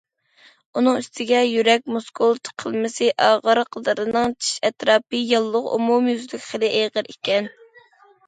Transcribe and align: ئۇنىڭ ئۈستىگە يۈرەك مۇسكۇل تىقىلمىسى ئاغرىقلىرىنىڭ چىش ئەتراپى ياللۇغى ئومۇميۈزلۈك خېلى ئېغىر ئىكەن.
ئۇنىڭ 0.79 0.95
ئۈستىگە 1.01 1.41
يۈرەك 1.47 1.83
مۇسكۇل 1.97 2.33
تىقىلمىسى 2.49 3.09
ئاغرىقلىرىنىڭ 3.25 4.33
چىش 4.45 4.55
ئەتراپى 4.69 5.21
ياللۇغى 5.33 5.75
ئومۇميۈزلۈك 5.77 6.47
خېلى 6.47 6.73
ئېغىر 6.79 7.13
ئىكەن. 7.15 7.51